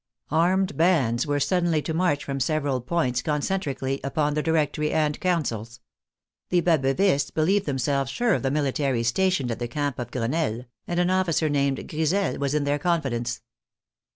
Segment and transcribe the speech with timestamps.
[0.31, 5.79] Armed bands were suddenly to march from several points concentrically upon the Directory and councils.
[6.49, 10.65] The Baboeuvists be lieved themselves sure of the military stationed at the Camp of Crenelle,
[10.87, 13.43] and an officer named Grisel was in their confidence.